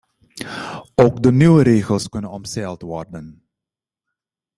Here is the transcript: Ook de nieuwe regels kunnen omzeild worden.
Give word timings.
Ook 0.95 1.21
de 1.23 1.31
nieuwe 1.31 1.63
regels 1.63 2.09
kunnen 2.09 2.29
omzeild 2.29 2.81
worden. 2.81 3.43